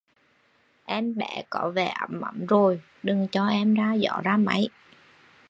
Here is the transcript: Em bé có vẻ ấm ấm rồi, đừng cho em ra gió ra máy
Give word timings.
Em 0.85 1.13
bé 1.15 1.43
có 1.49 1.69
vẻ 1.75 1.87
ấm 1.99 2.21
ấm 2.21 2.45
rồi, 2.45 2.81
đừng 3.03 3.27
cho 3.31 3.47
em 3.47 3.73
ra 3.73 3.93
gió 3.93 4.21
ra 4.23 4.37
máy 4.37 4.69